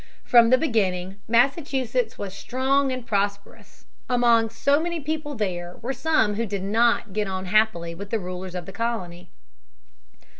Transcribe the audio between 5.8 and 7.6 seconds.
some who did not get on